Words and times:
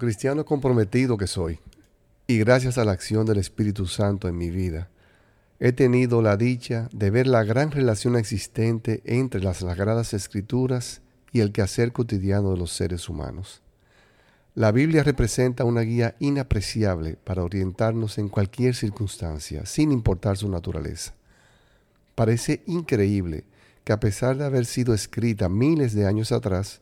Cristiano 0.00 0.44
comprometido 0.44 1.16
que 1.18 1.26
soy, 1.26 1.60
y 2.26 2.38
gracias 2.38 2.78
a 2.78 2.84
la 2.84 2.92
acción 2.92 3.26
del 3.26 3.38
Espíritu 3.38 3.86
Santo 3.86 4.28
en 4.28 4.36
mi 4.36 4.50
vida, 4.50 4.88
he 5.60 5.72
tenido 5.72 6.22
la 6.22 6.38
dicha 6.38 6.88
de 6.90 7.10
ver 7.10 7.26
la 7.26 7.44
gran 7.44 7.70
relación 7.70 8.16
existente 8.16 9.02
entre 9.04 9.42
las 9.42 9.58
Sagradas 9.58 10.14
Escrituras 10.14 11.02
y 11.32 11.40
el 11.40 11.52
quehacer 11.52 11.92
cotidiano 11.92 12.50
de 12.50 12.56
los 12.56 12.72
seres 12.72 13.10
humanos. 13.10 13.60
La 14.54 14.72
Biblia 14.72 15.02
representa 15.02 15.64
una 15.64 15.82
guía 15.82 16.16
inapreciable 16.18 17.18
para 17.22 17.44
orientarnos 17.44 18.16
en 18.16 18.30
cualquier 18.30 18.74
circunstancia, 18.74 19.66
sin 19.66 19.92
importar 19.92 20.38
su 20.38 20.48
naturaleza. 20.48 21.12
Parece 22.14 22.62
increíble 22.66 23.44
que 23.84 23.92
a 23.92 24.00
pesar 24.00 24.38
de 24.38 24.46
haber 24.46 24.64
sido 24.64 24.94
escrita 24.94 25.50
miles 25.50 25.94
de 25.94 26.06
años 26.06 26.32
atrás, 26.32 26.80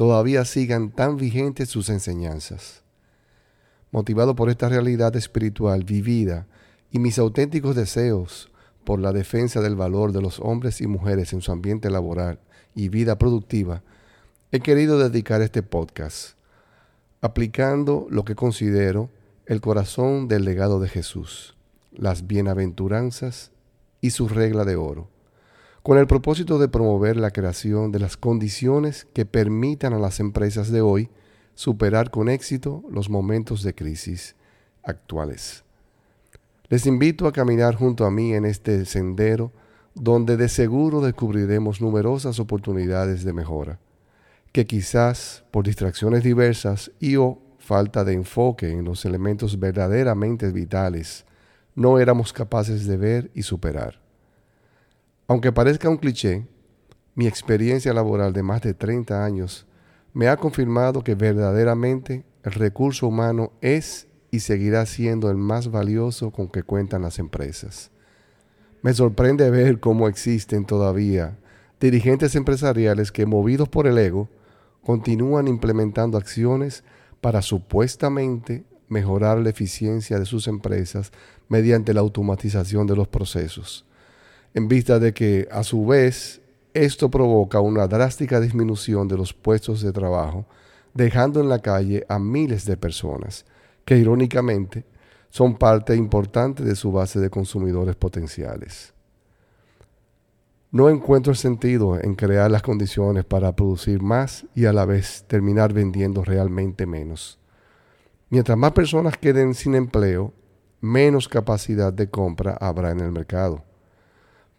todavía 0.00 0.46
sigan 0.46 0.92
tan 0.92 1.18
vigentes 1.18 1.68
sus 1.68 1.90
enseñanzas. 1.90 2.84
Motivado 3.90 4.34
por 4.34 4.48
esta 4.48 4.66
realidad 4.66 5.14
espiritual 5.14 5.84
vivida 5.84 6.46
y 6.90 6.98
mis 6.98 7.18
auténticos 7.18 7.76
deseos 7.76 8.50
por 8.84 8.98
la 8.98 9.12
defensa 9.12 9.60
del 9.60 9.76
valor 9.76 10.12
de 10.12 10.22
los 10.22 10.40
hombres 10.40 10.80
y 10.80 10.86
mujeres 10.86 11.34
en 11.34 11.42
su 11.42 11.52
ambiente 11.52 11.90
laboral 11.90 12.38
y 12.74 12.88
vida 12.88 13.18
productiva, 13.18 13.82
he 14.52 14.60
querido 14.60 14.98
dedicar 14.98 15.42
este 15.42 15.62
podcast 15.62 16.30
aplicando 17.20 18.06
lo 18.08 18.24
que 18.24 18.34
considero 18.34 19.10
el 19.44 19.60
corazón 19.60 20.28
del 20.28 20.46
legado 20.46 20.80
de 20.80 20.88
Jesús, 20.88 21.56
las 21.92 22.26
bienaventuranzas 22.26 23.50
y 24.00 24.12
su 24.12 24.28
regla 24.28 24.64
de 24.64 24.76
oro, 24.76 25.10
con 25.82 25.98
el 25.98 26.06
propósito 26.06 26.58
de 26.58 26.68
promover 26.68 27.16
la 27.16 27.30
creación 27.30 27.92
de 27.92 27.98
las 27.98 28.16
condiciones 28.16 29.06
que 29.12 29.24
permitan 29.24 29.92
a 29.92 29.98
las 29.98 30.20
empresas 30.20 30.70
de 30.70 30.80
hoy 30.80 31.08
superar 31.54 32.10
con 32.10 32.28
éxito 32.28 32.84
los 32.90 33.08
momentos 33.08 33.62
de 33.62 33.74
crisis 33.74 34.36
actuales. 34.82 35.64
Les 36.68 36.86
invito 36.86 37.26
a 37.26 37.32
caminar 37.32 37.74
junto 37.74 38.04
a 38.04 38.10
mí 38.10 38.34
en 38.34 38.44
este 38.44 38.84
sendero 38.84 39.52
donde 39.94 40.36
de 40.36 40.48
seguro 40.48 41.00
descubriremos 41.00 41.80
numerosas 41.80 42.38
oportunidades 42.38 43.24
de 43.24 43.32
mejora 43.32 43.78
que 44.52 44.66
quizás 44.66 45.44
por 45.50 45.64
distracciones 45.64 46.24
diversas 46.24 46.90
y 46.98 47.16
o 47.16 47.38
falta 47.58 48.04
de 48.04 48.14
enfoque 48.14 48.70
en 48.70 48.84
los 48.84 49.04
elementos 49.04 49.58
verdaderamente 49.60 50.50
vitales 50.50 51.24
no 51.74 51.98
éramos 51.98 52.32
capaces 52.32 52.86
de 52.86 52.96
ver 52.96 53.30
y 53.34 53.42
superar. 53.42 53.99
Aunque 55.30 55.52
parezca 55.52 55.88
un 55.88 55.96
cliché, 55.96 56.44
mi 57.14 57.28
experiencia 57.28 57.94
laboral 57.94 58.32
de 58.32 58.42
más 58.42 58.62
de 58.62 58.74
30 58.74 59.24
años 59.24 59.64
me 60.12 60.26
ha 60.26 60.36
confirmado 60.36 61.04
que 61.04 61.14
verdaderamente 61.14 62.24
el 62.42 62.50
recurso 62.50 63.06
humano 63.06 63.52
es 63.60 64.08
y 64.32 64.40
seguirá 64.40 64.84
siendo 64.86 65.30
el 65.30 65.36
más 65.36 65.70
valioso 65.70 66.32
con 66.32 66.48
que 66.48 66.64
cuentan 66.64 67.02
las 67.02 67.20
empresas. 67.20 67.92
Me 68.82 68.92
sorprende 68.92 69.48
ver 69.50 69.78
cómo 69.78 70.08
existen 70.08 70.64
todavía 70.64 71.38
dirigentes 71.78 72.34
empresariales 72.34 73.12
que, 73.12 73.24
movidos 73.24 73.68
por 73.68 73.86
el 73.86 73.98
ego, 73.98 74.28
continúan 74.82 75.46
implementando 75.46 76.18
acciones 76.18 76.82
para 77.20 77.40
supuestamente 77.40 78.64
mejorar 78.88 79.38
la 79.38 79.50
eficiencia 79.50 80.18
de 80.18 80.26
sus 80.26 80.48
empresas 80.48 81.12
mediante 81.48 81.94
la 81.94 82.00
automatización 82.00 82.88
de 82.88 82.96
los 82.96 83.06
procesos, 83.06 83.86
en 84.54 84.68
vista 84.68 84.98
de 84.98 85.14
que, 85.14 85.48
a 85.50 85.62
su 85.62 85.86
vez, 85.86 86.40
esto 86.74 87.10
provoca 87.10 87.60
una 87.60 87.86
drástica 87.86 88.40
disminución 88.40 89.08
de 89.08 89.16
los 89.16 89.32
puestos 89.32 89.82
de 89.82 89.92
trabajo, 89.92 90.46
dejando 90.94 91.40
en 91.40 91.48
la 91.48 91.60
calle 91.60 92.04
a 92.08 92.18
miles 92.18 92.64
de 92.64 92.76
personas, 92.76 93.44
que 93.84 93.96
irónicamente 93.96 94.84
son 95.30 95.56
parte 95.56 95.94
importante 95.94 96.64
de 96.64 96.74
su 96.74 96.92
base 96.92 97.20
de 97.20 97.30
consumidores 97.30 97.96
potenciales. 97.96 98.92
No 100.72 100.88
encuentro 100.88 101.34
sentido 101.34 101.98
en 102.00 102.14
crear 102.14 102.50
las 102.50 102.62
condiciones 102.62 103.24
para 103.24 103.56
producir 103.56 104.02
más 104.02 104.46
y 104.54 104.66
a 104.66 104.72
la 104.72 104.84
vez 104.84 105.24
terminar 105.26 105.72
vendiendo 105.72 106.22
realmente 106.24 106.86
menos. 106.86 107.40
Mientras 108.28 108.56
más 108.56 108.70
personas 108.70 109.16
queden 109.16 109.54
sin 109.54 109.74
empleo, 109.74 110.32
menos 110.80 111.28
capacidad 111.28 111.92
de 111.92 112.08
compra 112.08 112.56
habrá 112.60 112.92
en 112.92 113.00
el 113.00 113.10
mercado. 113.10 113.64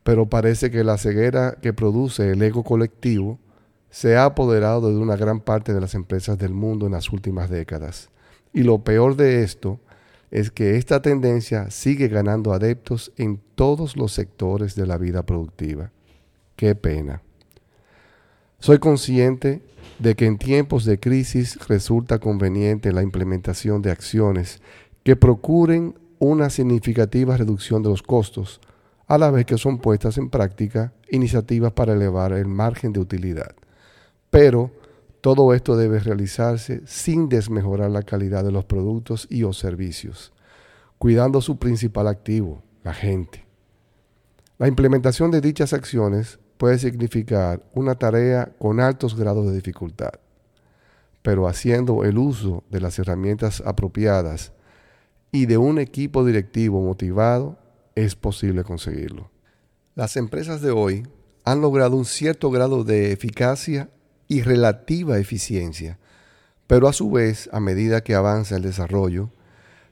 Pero 0.04 0.30
parece 0.30 0.72
que 0.72 0.84
la 0.84 0.98
ceguera 0.98 1.58
que 1.62 1.74
produce 1.74 2.32
el 2.32 2.42
ego 2.42 2.64
colectivo 2.64 3.40
se 3.90 4.16
ha 4.16 4.26
apoderado 4.26 4.90
de 4.90 4.98
una 4.98 5.16
gran 5.16 5.42
parte 5.42 5.74
de 5.74 5.82
las 5.82 5.94
empresas 5.94 6.38
del 6.38 6.54
mundo 6.54 6.86
en 6.86 6.94
las 6.94 7.12
últimas 7.12 7.50
décadas. 7.50 8.10
Y 8.54 8.64
lo 8.64 8.84
peor 8.84 9.16
de 9.16 9.44
esto 9.44 9.80
es 10.32 10.50
que 10.50 10.78
esta 10.78 11.02
tendencia 11.02 11.70
sigue 11.70 12.08
ganando 12.08 12.54
adeptos 12.54 13.12
en 13.18 13.42
todos 13.56 13.98
los 13.98 14.14
sectores 14.14 14.76
de 14.76 14.88
la 14.88 14.98
vida 14.98 15.24
productiva. 15.24 15.92
Qué 16.56 16.74
pena. 16.74 17.22
Soy 18.60 18.80
consciente 18.80 19.62
de 20.00 20.16
que 20.16 20.26
en 20.26 20.38
tiempos 20.38 20.86
de 20.86 21.00
crisis 21.00 21.68
resulta 21.68 22.20
conveniente 22.20 22.94
la 22.94 23.04
implementación 23.04 23.82
de 23.82 23.92
acciones 23.92 24.62
que 25.04 25.16
procuren 25.16 25.96
una 26.20 26.50
significativa 26.50 27.36
reducción 27.36 27.84
de 27.84 27.90
los 27.90 28.04
costos, 28.04 28.62
a 29.12 29.18
la 29.18 29.30
vez 29.30 29.46
que 29.46 29.58
son 29.58 29.78
puestas 29.78 30.18
en 30.18 30.30
práctica 30.30 30.94
iniciativas 31.10 31.74
para 31.74 31.92
elevar 31.92 32.32
el 32.32 32.48
margen 32.48 32.94
de 32.94 33.02
utilidad. 33.02 33.54
Pero 34.30 34.72
todo 35.20 35.54
esto 35.54 35.76
debe 35.76 36.00
realizarse 36.00 36.82
sin 36.86 37.28
desmejorar 37.28 37.92
la 37.92 38.04
calidad 38.04 38.46
de 38.46 38.54
los 38.54 38.64
productos 38.64 39.28
y 39.30 39.44
o 39.44 39.52
servicios, 39.52 40.32
cuidando 40.98 41.42
su 41.42 41.60
principal 41.60 42.08
activo, 42.08 42.64
la 42.86 42.94
gente. 42.94 43.46
La 44.58 44.70
implementación 44.70 45.30
de 45.30 45.42
dichas 45.42 45.74
acciones 45.74 46.40
puede 46.58 46.80
significar 46.80 47.62
una 47.74 47.96
tarea 47.96 48.54
con 48.60 48.80
altos 48.80 49.18
grados 49.18 49.46
de 49.46 49.52
dificultad, 49.52 50.14
pero 51.22 51.50
haciendo 51.50 52.06
el 52.06 52.18
uso 52.18 52.64
de 52.70 52.80
las 52.80 52.98
herramientas 52.98 53.62
apropiadas 53.66 54.54
y 55.34 55.48
de 55.48 55.58
un 55.58 55.80
equipo 55.80 56.24
directivo 56.24 56.80
motivado, 56.82 57.61
es 57.96 58.16
posible 58.16 58.64
conseguirlo. 58.64 59.30
Las 59.96 60.18
empresas 60.18 60.62
de 60.62 60.72
hoy 60.72 61.08
han 61.44 61.62
logrado 61.62 61.96
un 61.96 62.06
cierto 62.06 62.50
grado 62.52 62.84
de 62.84 63.12
eficacia 63.12 63.90
y 64.28 64.42
relativa 64.42 65.18
eficiencia, 65.18 66.00
pero 66.68 66.88
a 66.88 66.94
su 66.94 67.12
vez, 67.12 67.50
a 67.52 67.60
medida 67.60 68.02
que 68.02 68.16
avanza 68.16 68.56
el 68.56 68.62
desarrollo, 68.62 69.30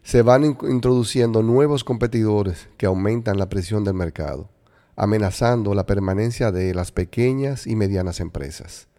se 0.04 0.22
van 0.22 0.44
introduciendo 0.44 1.44
nuevos 1.44 1.84
competidores 1.84 2.70
que 2.78 2.86
aumentan 2.86 3.38
la 3.38 3.50
presión 3.50 3.84
del 3.84 3.96
mercado 3.96 4.50
amenazando 5.00 5.74
la 5.76 5.86
permanencia 5.86 6.52
de 6.52 6.74
las 6.74 6.92
pequeñas 6.92 7.66
y 7.66 7.78
medianas 7.78 8.20
empresas. 8.20 8.90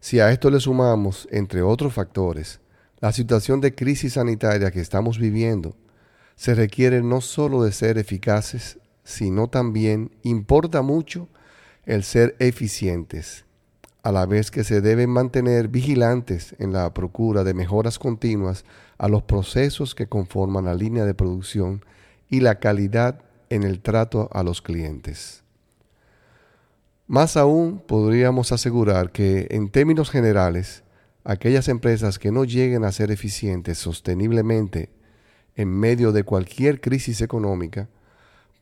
Si 0.00 0.18
a 0.18 0.32
esto 0.32 0.50
le 0.50 0.58
sumamos, 0.58 1.28
entre 1.30 1.62
otros 1.62 1.94
factores, 1.94 2.58
la 2.98 3.12
situación 3.12 3.60
de 3.60 3.72
crisis 3.72 4.14
sanitaria 4.14 4.72
que 4.72 4.80
estamos 4.80 5.20
viviendo, 5.20 5.76
se 6.42 6.56
requiere 6.56 7.02
no 7.02 7.20
solo 7.20 7.62
de 7.62 7.70
ser 7.70 7.98
eficaces, 7.98 8.80
sino 9.04 9.46
también 9.46 10.10
importa 10.24 10.82
mucho 10.82 11.28
el 11.84 12.02
ser 12.02 12.34
eficientes, 12.40 13.44
a 14.02 14.10
la 14.10 14.26
vez 14.26 14.50
que 14.50 14.64
se 14.64 14.80
deben 14.80 15.08
mantener 15.08 15.68
vigilantes 15.68 16.56
en 16.58 16.72
la 16.72 16.92
procura 16.94 17.44
de 17.44 17.54
mejoras 17.54 18.00
continuas 18.00 18.64
a 18.98 19.06
los 19.06 19.22
procesos 19.22 19.94
que 19.94 20.08
conforman 20.08 20.64
la 20.64 20.74
línea 20.74 21.04
de 21.04 21.14
producción 21.14 21.84
y 22.28 22.40
la 22.40 22.58
calidad 22.58 23.20
en 23.48 23.62
el 23.62 23.80
trato 23.80 24.28
a 24.32 24.42
los 24.42 24.62
clientes. 24.62 25.44
Más 27.06 27.36
aún, 27.36 27.80
podríamos 27.86 28.50
asegurar 28.50 29.12
que, 29.12 29.46
en 29.50 29.70
términos 29.70 30.10
generales, 30.10 30.82
aquellas 31.22 31.68
empresas 31.68 32.18
que 32.18 32.32
no 32.32 32.44
lleguen 32.44 32.82
a 32.82 32.90
ser 32.90 33.12
eficientes 33.12 33.78
sosteniblemente 33.78 34.90
en 35.56 35.68
medio 35.68 36.12
de 36.12 36.24
cualquier 36.24 36.80
crisis 36.80 37.20
económica, 37.20 37.88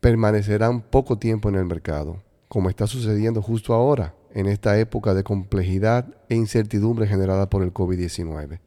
permanecerán 0.01 0.81
poco 0.83 1.19
tiempo 1.19 1.49
en 1.49 1.57
el 1.57 1.65
mercado, 1.65 2.23
como 2.49 2.69
está 2.69 2.87
sucediendo 2.87 3.43
justo 3.43 3.75
ahora, 3.75 4.15
en 4.35 4.47
esta 4.47 4.79
época 4.79 5.15
de 5.15 5.25
complejidad 5.25 6.07
e 6.29 6.35
incertidumbre 6.35 7.07
generada 7.07 7.51
por 7.51 7.63
el 7.63 7.73
COVID-19. 7.73 8.61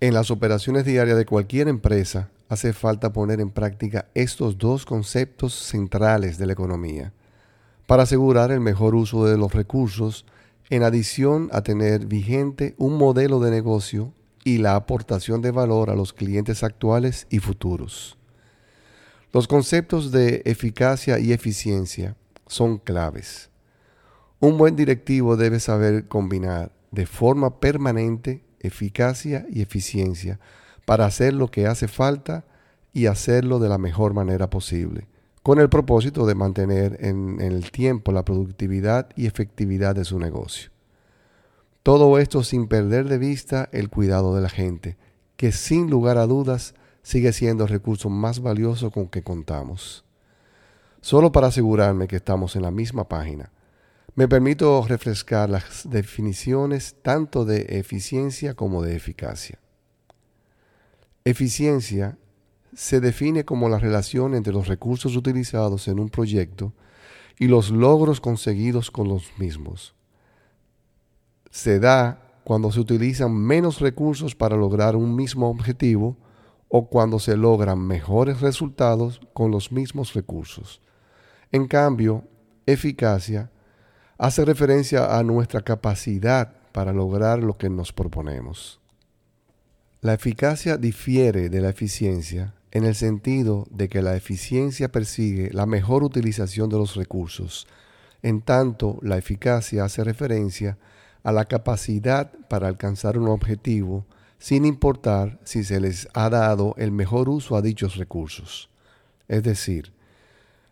En 0.00 0.14
las 0.14 0.30
operaciones 0.30 0.84
diarias 0.84 1.16
de 1.16 1.26
cualquier 1.26 1.68
empresa, 1.68 2.30
hace 2.48 2.72
falta 2.72 3.12
poner 3.12 3.40
en 3.40 3.50
práctica 3.50 4.06
estos 4.14 4.58
dos 4.58 4.86
conceptos 4.86 5.54
centrales 5.54 6.38
de 6.38 6.46
la 6.46 6.52
economía 6.52 7.12
para 7.86 8.04
asegurar 8.04 8.50
el 8.50 8.60
mejor 8.60 8.94
uso 8.94 9.26
de 9.26 9.36
los 9.36 9.52
recursos 9.52 10.24
en 10.70 10.82
adición 10.82 11.48
a 11.52 11.62
tener 11.62 12.06
vigente 12.06 12.74
un 12.78 12.98
modelo 12.98 13.40
de 13.40 13.50
negocio 13.50 14.12
y 14.48 14.58
la 14.58 14.76
aportación 14.76 15.42
de 15.42 15.50
valor 15.50 15.90
a 15.90 15.94
los 15.94 16.12
clientes 16.12 16.62
actuales 16.62 17.26
y 17.28 17.38
futuros. 17.38 18.16
Los 19.32 19.46
conceptos 19.46 20.10
de 20.10 20.42
eficacia 20.46 21.18
y 21.18 21.32
eficiencia 21.32 22.16
son 22.46 22.78
claves. 22.78 23.50
Un 24.40 24.56
buen 24.56 24.74
directivo 24.74 25.36
debe 25.36 25.60
saber 25.60 26.08
combinar 26.08 26.72
de 26.92 27.04
forma 27.04 27.60
permanente 27.60 28.42
eficacia 28.60 29.46
y 29.50 29.60
eficiencia 29.60 30.40
para 30.86 31.04
hacer 31.04 31.34
lo 31.34 31.50
que 31.50 31.66
hace 31.66 31.88
falta 31.88 32.46
y 32.94 33.06
hacerlo 33.06 33.58
de 33.58 33.68
la 33.68 33.76
mejor 33.76 34.14
manera 34.14 34.48
posible, 34.48 35.08
con 35.42 35.60
el 35.60 35.68
propósito 35.68 36.24
de 36.24 36.34
mantener 36.34 36.96
en, 37.00 37.40
el 37.40 37.70
tiempo 37.70 38.12
la 38.12 38.24
productividad 38.24 39.10
y 39.14 39.26
efectividad 39.26 39.94
de 39.94 40.06
su 40.06 40.18
negocio. 40.18 40.70
Todo 41.88 42.18
esto 42.18 42.44
sin 42.44 42.68
perder 42.68 43.08
de 43.08 43.16
vista 43.16 43.70
el 43.72 43.88
cuidado 43.88 44.34
de 44.34 44.42
la 44.42 44.50
gente, 44.50 44.98
que 45.38 45.52
sin 45.52 45.88
lugar 45.88 46.18
a 46.18 46.26
dudas 46.26 46.74
sigue 47.00 47.32
siendo 47.32 47.64
el 47.64 47.70
recurso 47.70 48.10
más 48.10 48.40
valioso 48.40 48.90
con 48.90 49.08
que 49.08 49.22
contamos. 49.22 50.04
Solo 51.00 51.32
para 51.32 51.46
asegurarme 51.46 52.06
que 52.06 52.16
estamos 52.16 52.56
en 52.56 52.60
la 52.60 52.70
misma 52.70 53.08
página, 53.08 53.52
me 54.14 54.28
permito 54.28 54.84
refrescar 54.86 55.48
las 55.48 55.88
definiciones 55.88 56.94
tanto 57.00 57.46
de 57.46 57.78
eficiencia 57.78 58.52
como 58.52 58.82
de 58.82 58.94
eficacia. 58.94 59.58
Eficiencia 61.24 62.18
se 62.74 63.00
define 63.00 63.46
como 63.46 63.70
la 63.70 63.78
relación 63.78 64.34
entre 64.34 64.52
los 64.52 64.68
recursos 64.68 65.16
utilizados 65.16 65.88
en 65.88 66.00
un 66.00 66.10
proyecto 66.10 66.74
y 67.38 67.46
los 67.46 67.70
logros 67.70 68.20
conseguidos 68.20 68.90
con 68.90 69.08
los 69.08 69.38
mismos. 69.38 69.94
Se 71.58 71.80
da 71.80 72.20
cuando 72.44 72.70
se 72.70 72.78
utilizan 72.78 73.34
menos 73.34 73.80
recursos 73.80 74.36
para 74.36 74.56
lograr 74.56 74.94
un 74.94 75.16
mismo 75.16 75.50
objetivo 75.50 76.16
o 76.68 76.88
cuando 76.88 77.18
se 77.18 77.36
logran 77.36 77.80
mejores 77.80 78.40
resultados 78.40 79.20
con 79.32 79.50
los 79.50 79.72
mismos 79.72 80.14
recursos. 80.14 80.80
En 81.50 81.66
cambio, 81.66 82.22
eficacia 82.64 83.50
hace 84.18 84.44
referencia 84.44 85.18
a 85.18 85.24
nuestra 85.24 85.62
capacidad 85.62 86.52
para 86.70 86.92
lograr 86.92 87.42
lo 87.42 87.58
que 87.58 87.68
nos 87.68 87.92
proponemos. 87.92 88.80
La 90.00 90.14
eficacia 90.14 90.76
difiere 90.76 91.48
de 91.48 91.60
la 91.60 91.70
eficiencia 91.70 92.54
en 92.70 92.84
el 92.84 92.94
sentido 92.94 93.66
de 93.72 93.88
que 93.88 94.00
la 94.00 94.14
eficiencia 94.14 94.92
persigue 94.92 95.50
la 95.52 95.66
mejor 95.66 96.04
utilización 96.04 96.70
de 96.70 96.76
los 96.76 96.94
recursos, 96.94 97.66
en 98.22 98.42
tanto 98.42 99.00
la 99.02 99.18
eficacia 99.18 99.82
hace 99.82 100.04
referencia 100.04 100.70
a 100.70 100.97
la 101.24 101.44
capacidad 101.44 102.32
para 102.48 102.68
alcanzar 102.68 103.18
un 103.18 103.28
objetivo 103.28 104.06
sin 104.38 104.64
importar 104.64 105.38
si 105.44 105.64
se 105.64 105.80
les 105.80 106.08
ha 106.14 106.30
dado 106.30 106.74
el 106.78 106.92
mejor 106.92 107.28
uso 107.28 107.56
a 107.56 107.62
dichos 107.62 107.96
recursos. 107.96 108.70
Es 109.26 109.42
decir, 109.42 109.92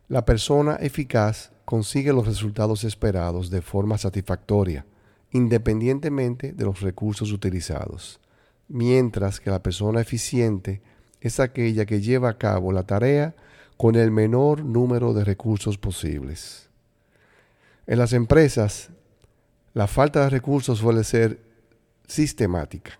la 0.09 0.25
persona 0.25 0.77
eficaz 0.77 1.51
consigue 1.65 2.13
los 2.13 2.27
resultados 2.27 2.85
esperados 2.85 3.51
de 3.51 3.61
forma 3.61 3.99
satisfactoria, 3.99 4.87
independientemente 5.33 6.53
de 6.53 6.65
los 6.65 6.81
recursos 6.81 7.33
utilizados, 7.33 8.21
mientras 8.69 9.41
que 9.41 9.51
la 9.51 9.63
persona 9.63 10.01
eficiente 10.01 10.81
es 11.21 11.41
aquella 11.41 11.87
que 11.87 12.01
lleva 12.01 12.31
a 12.31 12.39
cabo 12.39 12.73
la 12.73 12.85
tarea 12.85 13.35
con 13.77 13.97
el 13.97 14.11
menor 14.11 14.65
número 14.65 15.13
de 15.13 15.25
recursos 15.25 15.77
posibles. 15.77 16.69
En 17.87 17.99
las 17.99 18.13
empresas, 18.13 18.91
la 19.77 19.87
falta 19.87 20.23
de 20.23 20.31
recursos 20.31 20.79
suele 20.79 21.05
ser 21.05 21.39
sistemática. 22.07 22.99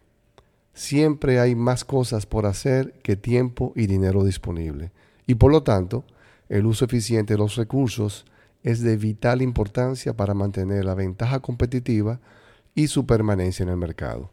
Siempre 0.75 1.41
hay 1.41 1.55
más 1.55 1.87
cosas 1.87 2.27
por 2.27 2.45
hacer 2.45 2.93
que 3.03 3.17
tiempo 3.17 3.73
y 3.75 3.87
dinero 3.87 4.25
disponible. 4.25 4.93
Y 5.27 5.37
por 5.37 5.51
lo 5.51 5.63
tanto, 5.63 6.05
el 6.51 6.67
uso 6.67 6.85
eficiente 6.85 7.33
de 7.33 7.39
los 7.39 7.57
recursos 7.57 8.27
es 8.63 8.83
de 8.83 8.99
vital 8.99 9.41
importancia 9.41 10.15
para 10.15 10.35
mantener 10.35 10.85
la 10.85 10.95
ventaja 10.95 11.41
competitiva 11.41 12.21
y 12.75 12.89
su 12.89 13.07
permanencia 13.07 13.63
en 13.63 13.71
el 13.71 13.79
mercado. 13.79 14.31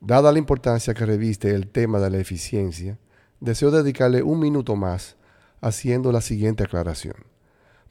Dada 0.00 0.32
la 0.32 0.38
importancia 0.38 0.94
que 0.94 1.04
reviste 1.04 1.54
el 1.54 1.68
tema 1.68 2.00
de 2.00 2.08
la 2.08 2.18
eficiencia, 2.18 2.96
deseo 3.40 3.70
dedicarle 3.70 4.22
un 4.22 4.40
minuto 4.40 4.74
más 4.74 5.16
haciendo 5.60 6.12
la 6.12 6.22
siguiente 6.22 6.64
aclaración. 6.64 7.16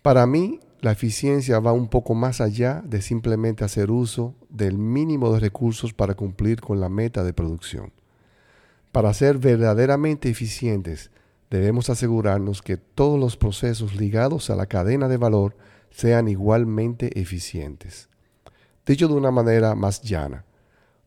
Para 0.01 0.25
mí, 0.25 0.61
la 0.81 0.91
eficiencia 0.91 1.59
va 1.59 1.73
un 1.73 1.89
poco 1.89 2.13
más 2.13 2.39
allá 2.39 2.81
de 2.85 3.01
simplemente 3.01 3.65
hacer 3.65 3.91
uso 3.91 4.35
del 4.49 4.77
mínimo 4.77 5.33
de 5.33 5.39
recursos 5.39 5.93
para 5.93 6.15
cumplir 6.15 6.61
con 6.61 6.79
la 6.79 6.89
meta 6.89 7.23
de 7.23 7.33
producción. 7.33 7.91
Para 8.91 9.13
ser 9.13 9.37
verdaderamente 9.37 10.29
eficientes, 10.29 11.11
debemos 11.49 11.89
asegurarnos 11.89 12.61
que 12.61 12.77
todos 12.77 13.19
los 13.19 13.35
procesos 13.35 13.95
ligados 13.95 14.49
a 14.49 14.55
la 14.55 14.67
cadena 14.67 15.07
de 15.07 15.17
valor 15.17 15.55
sean 15.89 16.27
igualmente 16.27 17.19
eficientes. 17.19 18.09
Dicho 18.85 19.07
de 19.07 19.13
una 19.13 19.31
manera 19.31 19.75
más 19.75 20.01
llana, 20.01 20.45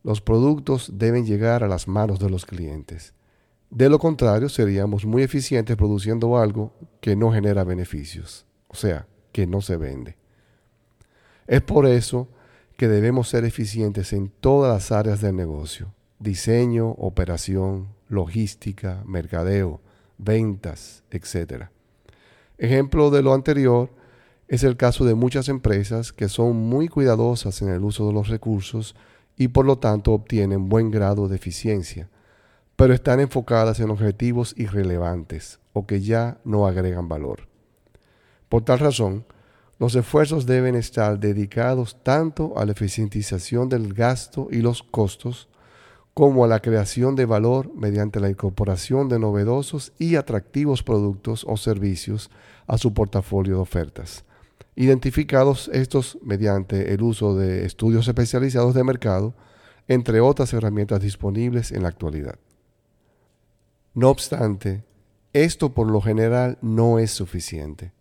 los 0.03 0.21
productos 0.21 0.91
deben 0.93 1.25
llegar 1.25 1.63
a 1.63 1.67
las 1.67 1.87
manos 1.87 2.19
de 2.19 2.29
los 2.29 2.45
clientes. 2.45 3.13
De 3.69 3.89
lo 3.89 3.97
contrario, 3.97 4.49
seríamos 4.49 5.05
muy 5.05 5.23
eficientes 5.23 5.75
produciendo 5.75 6.37
algo 6.37 6.73
que 7.01 7.15
no 7.15 7.31
genera 7.31 7.63
beneficios, 7.63 8.45
o 8.67 8.75
sea, 8.75 9.07
que 9.33 9.45
no 9.45 9.59
se 9.59 9.75
vende. 9.75 10.15
Es 11.45 11.61
por 11.61 11.85
eso 11.85 12.29
que 12.77 12.87
debemos 12.87 13.27
ser 13.27 13.43
eficientes 13.43 14.13
en 14.13 14.29
todas 14.29 14.73
las 14.73 14.91
áreas 14.91 15.19
del 15.19 15.35
negocio, 15.35 15.93
diseño, 16.19 16.91
operación, 16.91 17.89
logística, 18.07 19.03
mercadeo, 19.05 19.81
ventas, 20.17 21.03
etc. 21.11 21.65
Ejemplo 22.57 23.11
de 23.11 23.21
lo 23.21 23.33
anterior 23.33 23.89
es 24.47 24.63
el 24.63 24.77
caso 24.77 25.05
de 25.05 25.15
muchas 25.15 25.49
empresas 25.49 26.13
que 26.13 26.29
son 26.29 26.55
muy 26.55 26.87
cuidadosas 26.87 27.61
en 27.61 27.69
el 27.69 27.83
uso 27.83 28.07
de 28.07 28.13
los 28.13 28.29
recursos 28.29 28.95
y 29.35 29.49
por 29.49 29.65
lo 29.65 29.79
tanto 29.79 30.13
obtienen 30.13 30.69
buen 30.69 30.91
grado 30.91 31.27
de 31.27 31.35
eficiencia, 31.35 32.09
pero 32.75 32.93
están 32.93 33.19
enfocadas 33.19 33.79
en 33.79 33.89
objetivos 33.89 34.53
irrelevantes 34.57 35.59
o 35.73 35.85
que 35.85 36.01
ya 36.01 36.39
no 36.43 36.67
agregan 36.67 37.09
valor. 37.09 37.52
Por 38.53 38.61
tal 38.63 38.77
razón, 38.77 39.25
los 39.79 39.95
esfuerzos 39.95 40.45
deben 40.45 40.75
estar 40.75 41.19
dedicados 41.19 41.97
tanto 42.03 42.55
a 42.55 42.65
la 42.65 42.73
eficientización 42.73 43.67
del 43.67 43.95
gasto 43.95 44.47
y 44.51 44.57
los 44.57 44.83
costos, 44.83 45.49
como 46.13 46.45
a 46.45 46.47
la 46.47 46.59
creación 46.59 47.15
de 47.15 47.25
valor 47.25 47.71
mediante 47.73 48.19
la 48.19 48.29
incorporación 48.29 49.09
de 49.09 49.17
novedosos 49.17 49.91
y 49.97 50.17
atractivos 50.17 50.83
productos 50.83 51.43
o 51.49 51.57
servicios 51.57 52.29
a 52.67 52.77
su 52.77 52.93
portafolio 52.93 53.55
de 53.55 53.61
ofertas. 53.61 54.23
Identificados 54.75 55.71
estos 55.73 56.19
mediante 56.21 56.93
el 56.93 57.01
uso 57.01 57.35
de 57.35 57.65
estudios 57.65 58.07
especializados 58.07 58.75
de 58.75 58.83
mercado, 58.83 59.33
entre 59.87 60.21
otras 60.21 60.53
herramientas 60.53 61.01
disponibles 61.01 61.71
en 61.71 61.81
la 61.81 61.89
actualidad. 61.89 62.37
No 63.95 64.09
obstante, 64.09 64.83
esto 65.33 65.73
por 65.73 65.89
lo 65.89 66.01
general 66.01 66.59
no 66.61 66.99
es 66.99 67.09
suficiente. 67.09 67.93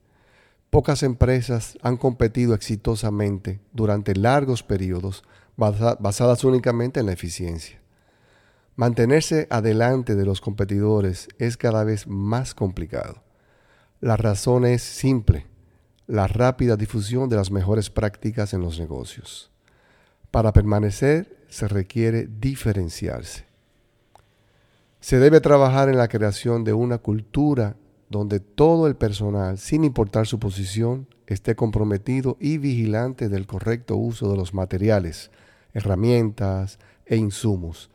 Pocas 0.73 1.03
empresas 1.03 1.77
han 1.83 1.99
competido 1.99 2.55
exitosamente 2.55 3.61
durante 3.75 4.15
largos 4.15 4.63
periodos 4.63 5.23
basadas 5.55 6.45
únicamente 6.45 6.99
en 6.99 7.05
la 7.05 7.13
eficiencia. 7.13 7.79
Mantenerse 8.75 9.47
adelante 9.51 10.15
de 10.15 10.25
los 10.25 10.41
competidores 10.41 11.29
es 11.39 11.59
cada 11.59 11.85
vez 11.85 12.07
más 12.07 12.55
complicado. 12.55 13.23
La 14.01 14.17
razón 14.17 14.65
es 14.65 14.81
simple, 14.81 15.47
la 16.07 16.27
rápida 16.27 16.79
difusión 16.79 17.29
de 17.29 17.37
las 17.37 17.51
mejores 17.51 17.91
prácticas 17.91 18.55
en 18.55 18.63
los 18.63 18.81
negocios. 18.81 19.51
Para 20.31 20.55
permanecer 20.55 21.37
se 21.51 21.69
requiere 21.69 22.27
diferenciarse. 22.41 23.45
Se 25.01 25.19
debe 25.19 25.43
trabajar 25.43 25.91
en 25.91 25.99
la 25.99 26.09
creación 26.09 26.65
de 26.65 26.73
una 26.73 26.97
cultura 26.97 27.77
donde 28.13 28.39
todo 28.39 28.87
el 28.87 28.95
personal, 28.95 29.59
sin 29.59 29.83
importar 29.83 30.29
su 30.29 30.39
posición, 30.39 31.09
esté 31.27 31.57
comprometido 31.57 32.37
y 32.39 32.59
vigilante 32.59 33.29
del 33.29 33.49
correcto 33.49 33.97
uso 33.97 34.31
de 34.31 34.37
los 34.37 34.55
materiales, 34.55 35.33
herramientas 35.75 36.79
e 37.07 37.17
insumos 37.17 37.91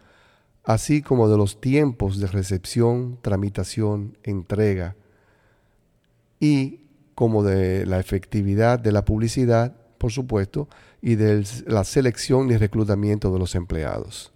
así 0.67 1.01
como 1.01 1.29
de 1.29 1.37
los 1.37 1.61
tiempos 1.61 2.19
de 2.19 2.27
recepción, 2.27 3.17
tramitación, 3.21 4.17
entrega 4.23 4.97
y 6.41 6.81
como 7.15 7.41
de 7.41 7.85
la 7.85 7.99
efectividad 7.99 8.77
de 8.77 8.91
la 8.91 9.05
publicidad, 9.05 9.77
por 9.97 10.11
supuesto, 10.11 10.67
y 11.01 11.15
de 11.15 11.45
la 11.65 11.85
selección 11.85 12.51
y 12.51 12.57
reclutamiento 12.57 13.31
de 13.31 13.39
los 13.39 13.55
empleados. 13.55 14.33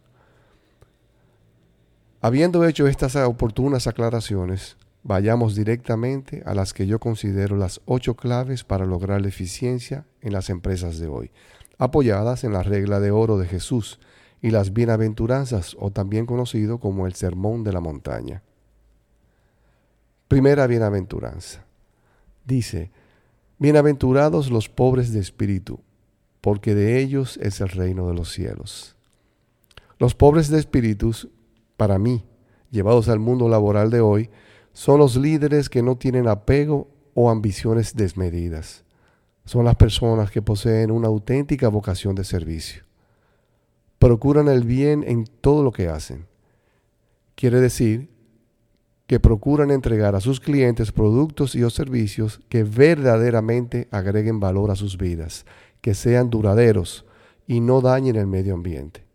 Habiendo 2.22 2.66
hecho 2.66 2.88
estas 2.88 3.18
oportunas 3.18 3.86
aclaraciones, 3.86 4.78
vayamos 5.04 5.56
directamente 5.56 6.44
a 6.46 6.54
las 6.54 6.74
que 6.74 6.88
yo 6.88 7.00
considero 7.00 7.56
las 7.56 7.82
ocho 7.86 8.16
claves 8.16 8.64
para 8.64 8.86
lograr 8.86 9.22
la 9.22 9.30
eficiencia 9.30 10.06
en 10.22 10.34
las 10.34 10.50
empresas 10.50 11.00
de 11.00 11.08
hoy, 11.08 11.32
apoyadas 11.78 12.44
en 12.44 12.54
la 12.54 12.64
regla 12.64 13.00
de 13.00 13.12
oro 13.12 13.38
de 13.38 13.48
Jesús, 13.48 14.00
y 14.42 14.50
las 14.50 14.74
bienaventuranzas, 14.74 15.76
o 15.80 15.92
también 15.92 16.26
conocido 16.26 16.80
como 16.80 17.06
el 17.06 17.14
sermón 17.14 17.64
de 17.64 17.74
la 17.74 17.80
montaña. 17.80 18.42
Primera 20.28 20.66
bienaventuranza. 20.66 21.64
Dice, 22.46 22.90
Bienaventurados 23.60 24.50
los 24.50 24.70
pobres 24.70 25.14
de 25.14 25.20
espíritu, 25.20 25.82
porque 26.42 26.74
de 26.74 27.00
ellos 27.00 27.38
es 27.38 27.62
el 27.62 27.70
reino 27.70 28.08
de 28.08 28.16
los 28.16 28.32
cielos. 28.32 28.96
Los 30.00 30.16
pobres 30.16 30.50
de 30.50 30.58
espíritus, 30.58 31.30
para 31.78 32.00
mí, 32.00 32.26
llevados 32.72 33.08
al 33.08 33.20
mundo 33.20 33.48
laboral 33.50 33.92
de 33.92 34.02
hoy, 34.02 34.32
son 34.74 35.00
los 35.00 35.16
líderes 35.16 35.70
que 35.70 35.82
no 35.82 35.98
tienen 35.98 36.28
apego 36.28 36.88
o 37.14 37.30
ambiciones 37.30 37.96
desmedidas. 37.96 38.84
Son 39.46 39.66
las 39.66 39.76
personas 39.76 40.32
que 40.32 40.42
poseen 40.42 40.92
una 40.92 41.08
auténtica 41.08 41.68
vocación 41.68 42.16
de 42.16 42.24
servicio. 42.24 42.84
Procuran 44.00 44.48
el 44.48 44.64
bien 44.64 45.04
en 45.06 45.26
todo 45.26 45.64
lo 45.64 45.72
que 45.72 45.88
hacen. 45.88 46.26
Quiere 47.36 47.60
decir 47.60 48.10
que 49.08 49.20
procuran 49.20 49.72
entregar 49.72 50.16
a 50.16 50.22
sus 50.22 50.40
clientes 50.40 50.92
productos 50.92 51.56
y 51.56 51.64
o 51.64 51.70
servicios 51.70 52.40
que 52.48 52.64
verdaderamente 52.64 53.90
agreguen 53.92 54.40
valor 54.40 54.72
a 54.72 54.76
sus 54.76 54.98
vidas, 54.98 55.46
que 55.82 55.94
sean 55.94 56.30
duraderos 56.30 57.06
y 57.46 57.60
no 57.60 57.82
dañen 57.82 58.16
el 58.16 58.28
medio 58.28 58.54
ambiente. 58.54 59.11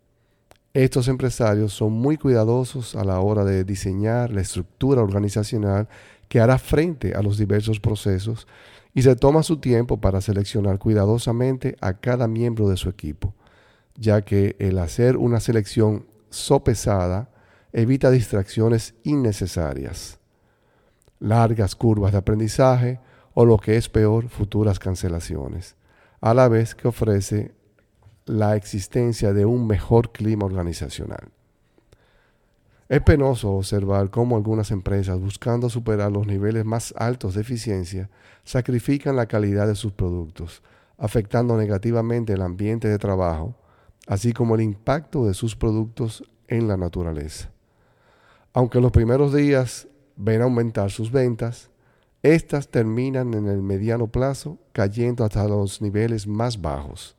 Estos 0.76 1.08
empresarios 1.08 1.72
son 1.72 1.94
muy 1.94 2.18
cuidadosos 2.18 2.96
a 2.96 3.02
la 3.02 3.18
hora 3.20 3.46
de 3.46 3.64
diseñar 3.64 4.30
la 4.30 4.42
estructura 4.42 5.00
organizacional 5.00 5.88
que 6.28 6.38
hará 6.38 6.58
frente 6.58 7.14
a 7.14 7.22
los 7.22 7.38
diversos 7.38 7.80
procesos 7.80 8.46
y 8.92 9.00
se 9.00 9.16
toma 9.16 9.42
su 9.42 9.56
tiempo 9.56 10.02
para 10.02 10.20
seleccionar 10.20 10.78
cuidadosamente 10.78 11.78
a 11.80 11.94
cada 11.94 12.28
miembro 12.28 12.68
de 12.68 12.76
su 12.76 12.90
equipo, 12.90 13.32
ya 13.94 14.20
que 14.20 14.54
el 14.58 14.78
hacer 14.78 15.16
una 15.16 15.40
selección 15.40 16.04
sopesada 16.28 17.30
evita 17.72 18.10
distracciones 18.10 18.92
innecesarias, 19.02 20.18
largas 21.20 21.74
curvas 21.74 22.12
de 22.12 22.18
aprendizaje 22.18 23.00
o 23.32 23.46
lo 23.46 23.56
que 23.56 23.78
es 23.78 23.88
peor, 23.88 24.28
futuras 24.28 24.78
cancelaciones, 24.78 25.74
a 26.20 26.34
la 26.34 26.48
vez 26.48 26.74
que 26.74 26.86
ofrece 26.86 27.55
la 28.26 28.56
existencia 28.56 29.32
de 29.32 29.46
un 29.46 29.66
mejor 29.66 30.12
clima 30.12 30.44
organizacional. 30.44 31.30
Es 32.88 33.00
penoso 33.02 33.52
observar 33.52 34.10
cómo 34.10 34.36
algunas 34.36 34.70
empresas, 34.70 35.18
buscando 35.18 35.70
superar 35.70 36.12
los 36.12 36.26
niveles 36.26 36.64
más 36.64 36.94
altos 36.96 37.34
de 37.34 37.40
eficiencia, 37.40 38.10
sacrifican 38.44 39.16
la 39.16 39.26
calidad 39.26 39.66
de 39.66 39.74
sus 39.74 39.92
productos, 39.92 40.62
afectando 40.98 41.56
negativamente 41.56 42.32
el 42.32 42.42
ambiente 42.42 42.88
de 42.88 42.98
trabajo, 42.98 43.56
así 44.06 44.32
como 44.32 44.54
el 44.54 44.60
impacto 44.60 45.26
de 45.26 45.34
sus 45.34 45.56
productos 45.56 46.22
en 46.48 46.68
la 46.68 46.76
naturaleza. 46.76 47.50
Aunque 48.52 48.80
los 48.80 48.92
primeros 48.92 49.34
días 49.34 49.88
ven 50.16 50.42
aumentar 50.42 50.90
sus 50.90 51.10
ventas, 51.10 51.70
estas 52.22 52.68
terminan 52.68 53.34
en 53.34 53.46
el 53.48 53.62
mediano 53.62 54.06
plazo 54.06 54.58
cayendo 54.72 55.24
hasta 55.24 55.46
los 55.46 55.82
niveles 55.82 56.26
más 56.26 56.60
bajos. 56.60 57.16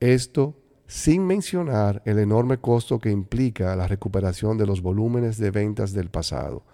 Esto 0.00 0.56
sin 0.86 1.24
mencionar 1.24 2.02
el 2.04 2.18
enorme 2.18 2.58
costo 2.58 2.98
que 2.98 3.10
implica 3.10 3.76
la 3.76 3.86
recuperación 3.86 4.58
de 4.58 4.66
los 4.66 4.82
volúmenes 4.82 5.38
de 5.38 5.52
ventas 5.52 5.92
del 5.92 6.10
pasado, 6.10 6.64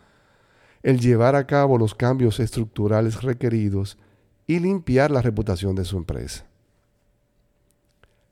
el 0.82 1.00
llevar 1.00 1.34
a 1.36 1.46
cabo 1.46 1.76
los 1.76 1.94
cambios 1.94 2.40
estructurales 2.40 3.22
requeridos 3.22 3.98
y 4.46 4.60
limpiar 4.60 5.10
la 5.10 5.20
reputación 5.20 5.74
de 5.74 5.84
su 5.84 5.98
empresa. 5.98 6.46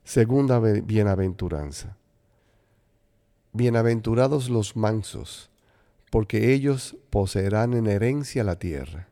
Segunda 0.03 0.59
bienaventuranza. 0.59 1.97
Bienaventurados 3.51 4.49
los 4.49 4.75
mansos, 4.75 5.51
porque 6.09 6.53
ellos 6.53 6.95
poseerán 7.09 7.73
en 7.73 7.87
herencia 7.87 8.43
la 8.43 8.57
tierra. 8.57 9.09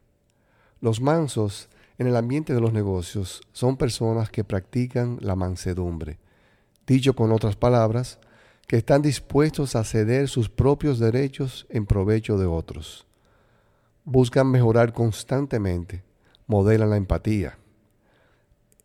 Los 0.82 1.02
mansos 1.02 1.70
en 1.98 2.08
el 2.08 2.16
ambiente 2.16 2.54
de 2.54 2.62
los 2.62 2.74
negocios 2.74 3.42
son 3.52 3.78
personas 3.78 4.30
que 4.30 4.44
practican 4.44 5.18
la 5.22 5.36
mansedumbre. 5.36 6.20
Dicho 6.88 7.16
con 7.16 7.32
otras 7.32 7.56
palabras, 7.56 8.20
que 8.68 8.78
están 8.78 9.02
dispuestos 9.02 9.76
a 9.76 9.84
ceder 9.84 10.28
sus 10.28 10.50
propios 10.50 11.00
derechos 11.00 11.66
en 11.70 11.86
provecho 11.86 12.38
de 12.38 12.46
otros. 12.46 13.06
Buscan 14.06 14.50
mejorar 14.50 14.94
constantemente, 14.94 16.04
modelan 16.48 16.90
la 16.90 16.98
empatía. 16.98 17.58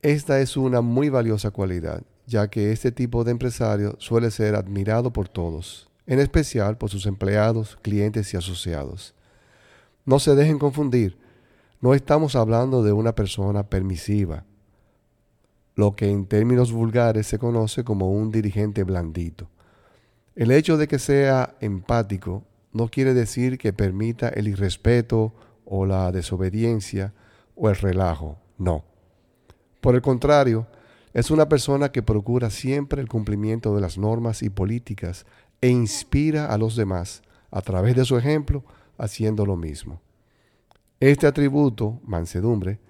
Esta 0.03 0.41
es 0.41 0.57
una 0.57 0.81
muy 0.81 1.09
valiosa 1.09 1.51
cualidad 1.51 2.03
ya 2.29 2.49
que 2.49 2.73
este 2.73 2.93
tipo 2.93 3.25
de 3.25 3.31
empresario 3.31 3.97
suele 3.99 4.31
ser 4.31 4.55
admirado 4.55 5.13
por 5.13 5.29
todos, 5.29 5.89
en 6.07 6.21
especial 6.21 6.77
por 6.77 6.91
sus 6.91 7.07
empleados, 7.07 7.79
clientes 7.81 8.35
y 8.35 8.37
asociados. 8.37 9.15
No 10.05 10.19
se 10.19 10.35
dejen 10.35 10.59
confundir, 10.59 11.19
no 11.81 11.95
estamos 11.95 12.35
hablando 12.35 12.83
de 12.83 12.93
una 12.93 13.15
persona 13.15 13.69
permisiva, 13.69 14.45
lo 15.77 15.95
que 15.95 16.11
en 16.11 16.27
términos 16.27 16.73
vulgares 16.73 17.29
se 17.29 17.39
conoce 17.39 17.85
como 17.85 18.11
un 18.11 18.33
dirigente 18.33 18.83
blandito. 18.83 19.49
El 20.35 20.51
hecho 20.51 20.77
de 20.77 20.89
que 20.89 20.99
sea 20.99 21.57
empático 21.61 22.45
no 22.73 22.89
quiere 22.89 23.15
decir 23.15 23.59
que 23.59 23.73
permita 23.73 24.29
el 24.29 24.49
irrespeto 24.49 25.35
o 25.65 25.87
la 25.87 26.11
desobediencia 26.11 27.15
o 27.55 27.69
el 27.69 27.77
relajo, 27.77 28.39
no. 28.57 28.85
Por 29.81 29.95
el 29.95 30.03
contrario, 30.03 30.67
es 31.15 31.31
una 31.31 31.49
persona 31.49 31.93
que 31.93 32.03
procura 32.03 32.51
siempre 32.51 33.01
el 33.01 33.09
cumplimiento 33.09 33.75
de 33.75 33.81
las 33.81 33.99
normas 33.99 34.43
y 34.43 34.51
políticas 34.51 35.27
e 35.61 35.69
inspira 35.69 36.47
a 36.47 36.59
los 36.59 36.75
demás, 36.77 37.23
a 37.51 37.63
través 37.63 37.95
de 37.97 38.05
su 38.05 38.17
ejemplo, 38.19 38.65
haciendo 38.97 39.47
lo 39.47 39.57
mismo. 39.57 40.01
Este 41.01 41.29
atributo, 41.29 42.01
mansedumbre, 42.05 42.81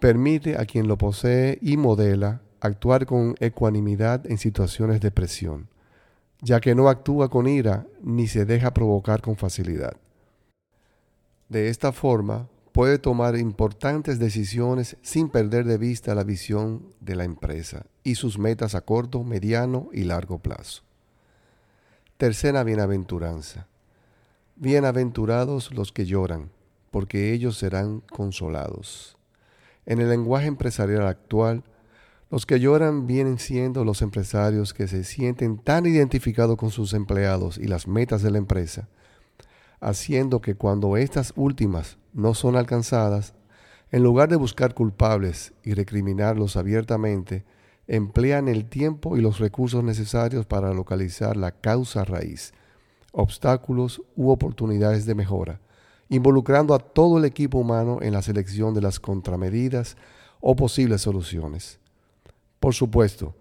permite 0.00 0.56
a 0.56 0.64
quien 0.64 0.88
lo 0.88 0.96
posee 0.96 1.58
y 1.60 1.76
modela 1.76 2.40
actuar 2.60 3.04
con 3.04 3.34
ecuanimidad 3.38 4.26
en 4.26 4.38
situaciones 4.38 5.02
de 5.02 5.10
presión, 5.10 5.68
ya 6.40 6.60
que 6.60 6.74
no 6.74 6.88
actúa 6.88 7.28
con 7.28 7.46
ira 7.46 7.86
ni 8.02 8.28
se 8.28 8.46
deja 8.46 8.72
provocar 8.72 9.20
con 9.20 9.36
facilidad. 9.36 9.96
De 11.50 11.68
esta 11.68 11.92
forma, 11.92 12.48
puede 12.72 12.98
tomar 12.98 13.36
importantes 13.36 14.18
decisiones 14.18 14.96
sin 15.02 15.28
perder 15.28 15.66
de 15.66 15.76
vista 15.76 16.14
la 16.14 16.24
visión 16.24 16.94
de 17.00 17.14
la 17.14 17.24
empresa 17.24 17.84
y 18.04 18.14
sus 18.14 18.38
metas 18.38 18.74
a 18.74 18.80
corto, 18.80 19.22
mediano 19.22 19.90
y 19.92 20.04
largo 20.04 20.38
plazo. 20.38 20.82
Tercera 22.16 22.64
bienaventuranza. 22.64 23.66
Bienaventurados 24.56 25.72
los 25.72 25.92
que 25.92 26.06
lloran, 26.06 26.50
porque 26.90 27.32
ellos 27.32 27.56
serán 27.56 28.00
consolados. 28.00 29.16
En 29.86 30.00
el 30.00 30.08
lenguaje 30.08 30.46
empresarial 30.46 31.06
actual, 31.06 31.64
los 32.30 32.44
que 32.44 32.60
lloran 32.60 33.06
vienen 33.06 33.38
siendo 33.38 33.84
los 33.84 34.02
empresarios 34.02 34.74
que 34.74 34.86
se 34.86 35.02
sienten 35.04 35.58
tan 35.58 35.86
identificados 35.86 36.56
con 36.56 36.70
sus 36.70 36.92
empleados 36.92 37.56
y 37.56 37.68
las 37.68 37.88
metas 37.88 38.22
de 38.22 38.30
la 38.30 38.38
empresa, 38.38 38.88
haciendo 39.80 40.40
que 40.40 40.54
cuando 40.54 40.96
estas 40.96 41.32
últimas 41.36 41.96
no 42.12 42.34
son 42.34 42.56
alcanzadas, 42.56 43.34
en 43.90 44.02
lugar 44.02 44.28
de 44.28 44.36
buscar 44.36 44.74
culpables 44.74 45.54
y 45.62 45.72
recriminarlos 45.72 46.56
abiertamente, 46.56 47.44
emplean 47.86 48.48
el 48.48 48.68
tiempo 48.68 49.16
y 49.16 49.22
los 49.22 49.38
recursos 49.38 49.82
necesarios 49.82 50.44
para 50.44 50.74
localizar 50.74 51.38
la 51.38 51.52
causa 51.52 52.04
raíz, 52.04 52.52
obstáculos 53.12 54.02
u 54.14 54.30
oportunidades 54.30 55.06
de 55.06 55.14
mejora, 55.14 55.60
involucrando 56.08 56.74
a 56.74 56.78
todo 56.78 57.18
el 57.18 57.24
equipo 57.24 57.58
humano 57.58 57.98
en 58.00 58.12
la 58.12 58.22
selección 58.22 58.74
de 58.74 58.80
las 58.80 59.00
contramedidas 59.00 59.96
o 60.40 60.56
posibles 60.56 61.02
soluciones. 61.02 61.78
Por 62.60 62.74
supuesto, 62.74 63.34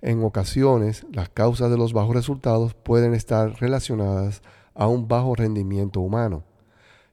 en 0.00 0.22
ocasiones 0.22 1.06
las 1.12 1.28
causas 1.28 1.70
de 1.70 1.78
los 1.78 1.92
bajos 1.92 2.14
resultados 2.14 2.74
pueden 2.74 3.14
estar 3.14 3.60
relacionadas 3.60 4.42
a 4.74 4.86
un 4.88 5.08
bajo 5.08 5.34
rendimiento 5.34 6.00
humano. 6.00 6.44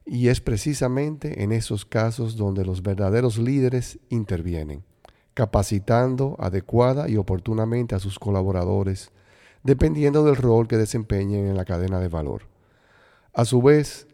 Y 0.05 0.29
es 0.29 0.41
precisamente 0.41 1.43
en 1.43 1.51
esos 1.51 1.85
casos 1.85 2.35
donde 2.35 2.65
los 2.65 2.81
verdaderos 2.81 3.37
líderes 3.37 3.99
intervienen, 4.09 4.83
capacitando 5.33 6.35
adecuada 6.39 7.07
y 7.07 7.17
oportunamente 7.17 7.95
a 7.95 7.99
sus 7.99 8.17
colaboradores, 8.17 9.11
dependiendo 9.63 10.23
del 10.25 10.35
rol 10.35 10.67
que 10.67 10.77
desempeñen 10.77 11.45
en 11.47 11.55
la 11.55 11.65
cadena 11.65 11.99
de 11.99 12.07
valor. 12.07 12.47
A 13.31 13.45
su 13.45 13.61
vez, 13.61 14.07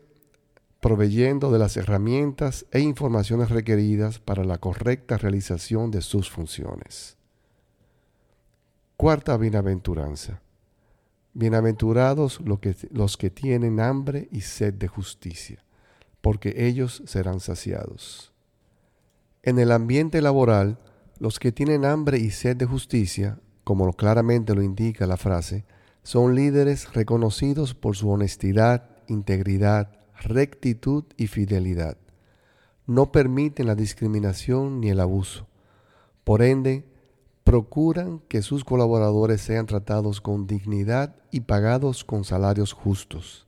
proveyendo 0.80 1.52
de 1.52 1.60
las 1.60 1.76
herramientas 1.78 2.66
e 2.72 2.80
informaciones 2.80 3.50
requeridas 3.50 4.20
para 4.20 4.44
la 4.44 4.58
correcta 4.58 5.18
realización 5.18 5.92
de 5.92 6.02
sus 6.02 6.30
funciones. 6.30 7.18
Cuarta 8.96 9.38
bienaventuranza. 9.38 10.42
Bienaventurados 11.34 12.40
los 12.42 13.18
que, 13.18 13.30
tienen 13.30 13.80
hambre 13.80 14.28
y 14.32 14.42
sed 14.42 14.74
de 14.74 14.88
justicia, 14.88 15.64
porque 16.22 16.66
ellos 16.66 17.04
serán 17.06 17.40
saciados. 17.40 18.34
En 19.44 19.60
el 19.60 19.72
ambiente 19.72 20.22
laboral, 20.22 20.80
los 21.20 21.38
que 21.38 21.52
tienen 21.52 21.86
hambre 21.86 22.18
y 22.18 22.32
sed 22.32 22.58
de 22.58 22.66
justicia, 22.66 23.40
como 23.64 23.92
claramente 23.94 24.56
lo 24.56 24.64
indica 24.64 25.06
la 25.06 25.18
frase, 25.18 25.66
son 26.02 26.36
líderes 26.36 26.94
reconocidos 26.94 27.76
por 27.76 27.96
su 27.96 28.10
honestidad, 28.10 28.90
integridad, 29.08 29.97
rectitud 30.22 31.04
y 31.18 31.28
fidelidad. 31.28 31.98
No 32.86 33.12
permiten 33.12 33.68
la 33.68 33.76
discriminación 33.76 34.80
ni 34.80 34.90
el 34.90 35.00
abuso. 35.00 35.48
Por 36.24 36.42
ende, 36.42 36.86
procuran 37.44 38.20
que 38.28 38.42
sus 38.42 38.64
colaboradores 38.64 39.42
sean 39.42 39.66
tratados 39.66 40.20
con 40.20 40.48
dignidad 40.48 41.16
y 41.32 41.42
pagados 41.42 42.04
con 42.04 42.24
salarios 42.24 42.74
justos. 42.74 43.48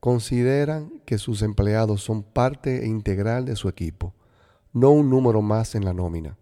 Consideran 0.00 1.00
que 1.06 1.18
sus 1.18 1.42
empleados 1.42 2.02
son 2.02 2.22
parte 2.22 2.86
integral 2.86 3.44
de 3.44 3.56
su 3.56 3.68
equipo, 3.68 4.12
no 4.72 4.90
un 4.90 5.08
número 5.08 5.40
más 5.40 5.74
en 5.74 5.84
la 5.84 5.94
nómina. 5.94 6.36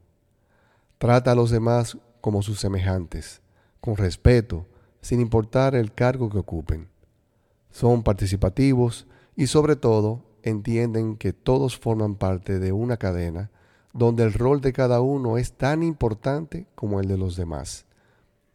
Trata 0.99 1.33
a 1.33 1.35
los 1.35 1.51
demás 1.51 1.97
como 2.21 2.43
sus 2.43 2.59
semejantes, 2.59 3.41
con 3.81 3.97
respeto, 3.97 4.67
sin 5.01 5.21
importar 5.21 5.75
el 5.75 5.93
cargo 5.93 6.31
que 6.31 6.39
ocupen. 6.39 6.89
Son 7.71 8.03
participativos 8.03 9.07
y 9.37 9.47
sobre 9.47 9.77
todo 9.77 10.23
entienden 10.43 11.17
que 11.17 11.33
todos 11.33 11.79
forman 11.79 12.17
parte 12.17 12.59
de 12.59 12.73
una 12.73 12.97
cadena 12.97 13.51
donde 13.93 14.25
el 14.25 14.33
rol 14.33 14.61
de 14.61 14.73
cada 14.73 15.01
uno 15.01 15.39
es 15.39 15.53
tan 15.53 15.83
importante 15.83 16.67
como 16.75 17.01
el 17.01 17.09
de 17.09 17.17
los 17.17 17.37
demás. 17.37 17.87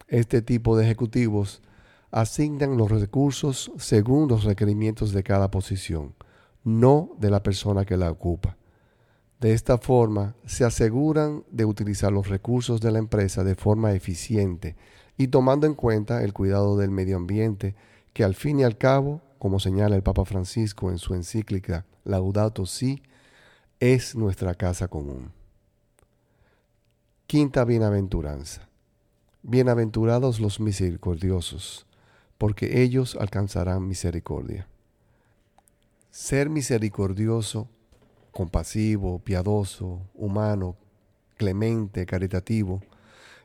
Este 0.08 0.42
tipo 0.42 0.78
de 0.78 0.86
ejecutivos 0.86 1.62
asignan 2.12 2.78
los 2.78 2.92
recursos 2.92 3.72
según 3.78 4.28
los 4.28 4.44
requerimientos 4.44 5.14
de 5.14 5.24
cada 5.24 5.50
posición, 5.50 6.14
no 6.64 7.12
de 7.20 7.30
la 7.30 7.42
persona 7.42 7.86
que 7.86 7.98
la 7.98 8.12
ocupa. 8.12 8.58
De 9.40 9.54
esta 9.54 9.78
forma, 9.78 10.36
se 10.46 10.66
aseguran 10.66 11.46
de 11.50 11.64
utilizar 11.64 12.12
los 12.12 12.28
recursos 12.28 12.82
de 12.82 12.92
la 12.92 13.00
empresa 13.00 13.44
de 13.46 13.56
forma 13.56 13.94
eficiente 13.94 14.76
y 15.18 15.28
tomando 15.28 15.66
en 15.66 15.76
cuenta 15.76 16.24
el 16.24 16.34
cuidado 16.34 16.78
del 16.78 16.92
medio 16.92 17.16
ambiente, 17.16 17.76
que 18.12 18.26
al 18.26 18.36
fin 18.36 18.60
y 18.60 18.64
al 18.64 18.78
cabo, 18.78 19.22
como 19.40 19.60
señala 19.60 19.96
el 19.96 20.04
Papa 20.04 20.26
Francisco 20.26 20.92
en 20.92 20.98
su 20.98 21.16
encíclica 21.16 21.86
Laudato 22.04 22.66
Si, 22.66 23.02
es 23.80 24.16
nuestra 24.16 24.54
casa 24.54 24.90
común. 24.90 25.32
Quinta 27.26 27.64
bienaventuranza. 27.64 28.68
Bienaventurados 29.42 30.42
los 30.42 30.60
misericordiosos, 30.60 31.88
porque 32.38 32.82
ellos 32.84 33.16
alcanzarán 33.20 33.88
misericordia. 33.88 34.68
Ser 36.12 36.50
misericordioso, 36.50 37.70
compasivo, 38.32 39.20
piadoso, 39.20 40.02
humano, 40.14 40.76
clemente, 41.38 42.06
caritativo, 42.06 42.82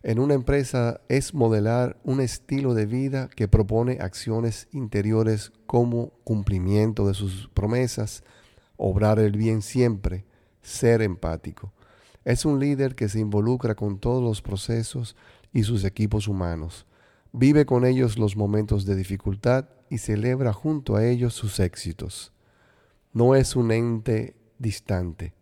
en 0.04 0.18
una 0.18 0.34
empresa 0.34 1.00
es 1.08 1.32
modelar 1.32 1.98
un 2.04 2.20
estilo 2.20 2.74
de 2.74 2.84
vida 2.84 3.30
que 3.34 3.48
propone 3.48 4.00
acciones 4.02 4.68
interiores 4.70 5.50
como 5.64 6.10
cumplimiento 6.24 7.08
de 7.08 7.14
sus 7.14 7.48
promesas, 7.54 8.22
obrar 8.76 9.18
el 9.18 9.32
bien 9.32 9.62
siempre, 9.62 10.26
ser 10.60 11.00
empático. 11.00 11.72
Es 12.26 12.44
un 12.44 12.60
líder 12.60 12.96
que 12.96 13.08
se 13.08 13.18
involucra 13.18 13.74
con 13.76 13.98
todos 13.98 14.22
los 14.22 14.42
procesos 14.42 15.16
y 15.54 15.62
sus 15.62 15.84
equipos 15.84 16.28
humanos. 16.28 16.84
Vive 17.32 17.64
con 17.64 17.86
ellos 17.86 18.18
los 18.18 18.36
momentos 18.36 18.84
de 18.84 18.96
dificultad 18.96 19.70
y 19.88 19.96
celebra 19.96 20.52
junto 20.52 20.96
a 20.96 21.06
ellos 21.06 21.32
sus 21.32 21.58
éxitos. 21.60 22.30
No 23.14 23.34
es 23.34 23.56
un 23.56 23.72
ente 23.72 24.36
distante. 24.58 25.32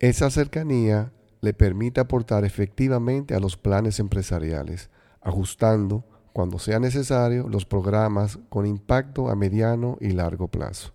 Esa 0.00 0.28
cercanía 0.30 1.12
le 1.44 1.52
permite 1.52 2.00
aportar 2.00 2.44
efectivamente 2.44 3.34
a 3.34 3.38
los 3.38 3.56
planes 3.56 4.00
empresariales, 4.00 4.90
ajustando, 5.20 6.04
cuando 6.32 6.58
sea 6.58 6.80
necesario, 6.80 7.48
los 7.48 7.64
programas 7.64 8.38
con 8.48 8.66
impacto 8.66 9.28
a 9.28 9.36
mediano 9.36 9.96
y 10.00 10.10
largo 10.10 10.48
plazo. 10.48 10.92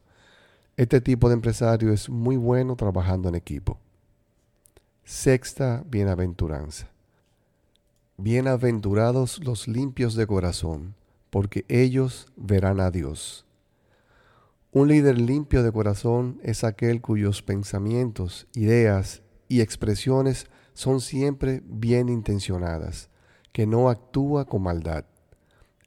Este 0.75 0.99
tipo 0.99 1.29
de 1.29 1.35
empresario 1.35 1.93
es 1.93 2.09
muy 2.09 2.35
bueno 2.35 2.75
trabajando 2.75 3.29
en 3.29 3.35
equipo. 3.35 3.77
Sexta 5.03 5.83
bienaventuranza. 5.87 6.89
Bienaventurados 8.17 9.43
los 9.43 9.67
limpios 9.67 10.15
de 10.15 10.27
corazón, 10.27 10.95
porque 11.29 11.63
ellos 11.69 12.27
verán 12.35 12.79
a 12.79 12.91
Dios. 12.91 13.45
Un 14.71 14.89
líder 14.89 15.19
limpio 15.19 15.63
de 15.63 15.71
corazón 15.71 16.39
es 16.43 16.63
aquel 16.63 17.01
cuyos 17.01 17.41
pensamientos, 17.41 18.47
ideas 18.53 19.21
y 19.49 19.59
expresiones 19.59 20.47
son 20.73 21.01
siempre 21.01 21.61
bien 21.65 22.07
intencionadas, 22.07 23.09
que 23.51 23.67
no 23.67 23.89
actúa 23.89 24.45
con 24.45 24.61
maldad. 24.61 25.03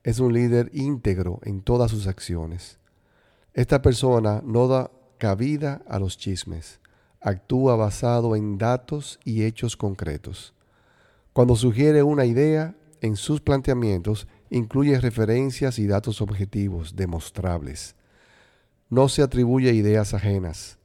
Es 0.03 0.19
un 0.19 0.35
líder 0.35 0.71
íntegro 0.75 1.41
en 1.45 1.63
todas 1.63 1.91
sus 1.91 2.07
acciones. 2.07 2.79
Esta 3.55 3.81
persona 3.81 4.43
no 4.45 4.69
da 4.69 4.91
cabida 5.17 5.81
a 5.89 5.99
los 5.99 6.19
chismes, 6.19 6.81
actúa 7.21 7.77
basado 7.77 8.35
en 8.37 8.59
datos 8.59 9.21
y 9.25 9.45
hechos 9.45 9.77
concretos. 9.77 10.53
Cuando 11.33 11.55
sugiere 11.57 12.03
una 12.03 12.27
idea, 12.27 12.75
en 13.01 13.17
sus 13.17 13.41
planteamientos 13.41 14.27
incluye 14.51 15.01
referencias 15.01 15.79
y 15.79 15.87
datos 15.87 16.21
objetivos, 16.21 16.97
demostrables. 16.97 17.97
No 18.91 19.09
se 19.09 19.23
atribuye 19.23 19.73
ideas 19.73 20.15
ajenas, 20.15 20.79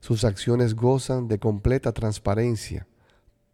sus 0.00 0.24
acciones 0.24 0.74
gozan 0.74 1.28
de 1.28 1.38
completa 1.38 1.92
transparencia. 1.92 2.86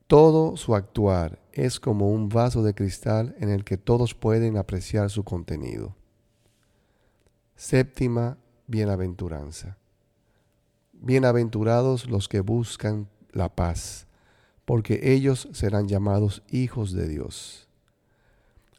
Todo 0.06 0.56
su 0.56 0.76
actuar 0.76 1.40
es 1.52 1.80
como 1.80 2.10
un 2.10 2.28
vaso 2.28 2.62
de 2.62 2.74
cristal 2.74 3.34
en 3.40 3.50
el 3.50 3.64
que 3.64 3.76
todos 3.76 4.14
pueden 4.14 4.56
apreciar 4.56 5.10
su 5.10 5.24
contenido. 5.24 5.96
Séptima 7.56 8.38
bienaventuranza. 8.68 9.76
Bienaventurados 10.92 12.08
los 12.08 12.28
que 12.28 12.40
buscan 12.40 13.08
la 13.32 13.54
paz, 13.54 14.06
porque 14.64 15.12
ellos 15.12 15.48
serán 15.52 15.88
llamados 15.88 16.42
hijos 16.48 16.92
de 16.92 17.08
Dios. 17.08 17.68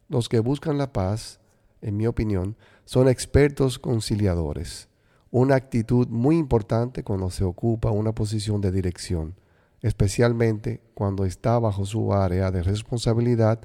Los 0.08 0.30
que 0.30 0.40
buscan 0.40 0.78
la 0.78 0.92
paz, 0.92 1.38
en 1.82 1.98
mi 1.98 2.06
opinión, 2.06 2.56
son 2.86 3.08
expertos 3.08 3.78
conciliadores 3.78 4.87
una 5.30 5.56
actitud 5.56 6.08
muy 6.08 6.38
importante 6.38 7.04
cuando 7.04 7.30
se 7.30 7.44
ocupa 7.44 7.90
una 7.90 8.12
posición 8.12 8.60
de 8.60 8.72
dirección, 8.72 9.34
especialmente 9.82 10.80
cuando 10.94 11.24
está 11.24 11.58
bajo 11.58 11.84
su 11.84 12.12
área 12.12 12.50
de 12.50 12.62
responsabilidad 12.62 13.60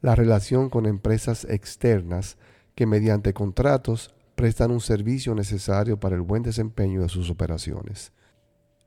la 0.00 0.14
relación 0.14 0.70
con 0.70 0.86
empresas 0.86 1.44
externas 1.44 2.36
que 2.74 2.86
mediante 2.86 3.32
contratos 3.32 4.14
prestan 4.36 4.70
un 4.70 4.80
servicio 4.80 5.34
necesario 5.34 5.98
para 5.98 6.14
el 6.14 6.22
buen 6.22 6.44
desempeño 6.44 7.02
de 7.02 7.08
sus 7.08 7.28
operaciones. 7.30 8.12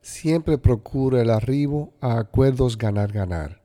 Siempre 0.02 0.58
procura 0.58 1.22
el 1.22 1.30
arribo 1.30 1.94
a 2.00 2.17
acuerdos 2.17 2.78
ganar-ganar, 2.78 3.62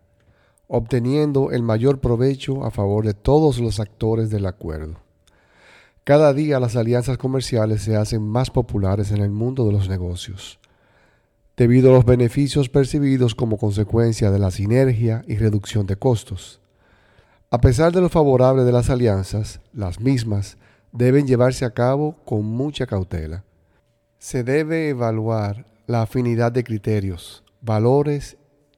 obteniendo 0.67 1.53
el 1.53 1.63
mayor 1.63 2.01
provecho 2.01 2.65
a 2.65 2.73
favor 2.73 3.07
de 3.07 3.15
todos 3.15 3.61
los 3.61 3.79
actores 3.79 4.29
del 4.31 4.47
acuerdo. 4.47 5.06
Cada 6.07 6.33
día 6.33 6.61
las 6.61 6.77
alianzas 6.77 7.19
comerciales 7.19 7.83
se 7.83 7.97
hacen 7.97 8.23
más 8.23 8.51
populares 8.51 9.11
en 9.11 9.21
el 9.23 9.31
mundo 9.31 9.67
de 9.67 9.73
los 9.73 9.89
negocios, 9.89 10.61
debido 11.57 11.91
a 11.91 11.95
los 11.95 12.05
beneficios 12.05 12.69
percibidos 12.69 13.35
como 13.35 13.59
consecuencia 13.59 14.31
de 14.31 14.39
la 14.39 14.53
sinergia 14.53 15.25
y 15.27 15.35
reducción 15.37 15.85
de 15.85 15.97
costos. 15.97 16.61
A 17.51 17.61
pesar 17.61 17.91
de 17.91 18.01
lo 18.01 18.09
favorable 18.09 18.63
de 18.63 18.71
las 18.71 18.89
alianzas, 18.89 19.59
las 19.73 19.99
mismas 19.99 20.59
deben 20.93 21.27
llevarse 21.27 21.65
a 21.65 21.75
cabo 21.75 22.15
con 22.25 22.45
mucha 22.45 22.87
cautela. 22.87 23.43
Se 24.21 24.45
debe 24.45 24.91
evaluar 24.91 25.67
la 25.89 26.03
afinidad 26.03 26.53
de 26.53 26.63
criterios, 26.63 27.43
valores 27.61 28.37